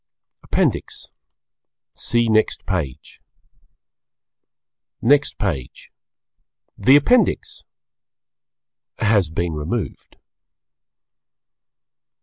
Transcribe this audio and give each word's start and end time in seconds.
"_APPENDIX 0.45 1.09
See 1.93 2.27
next 2.27 2.65
page. 2.65 3.21
THE 5.03 5.19
APPENDIX 6.95 7.63
_has 8.97 9.31
been 9.31 9.53
removed. 9.53 10.17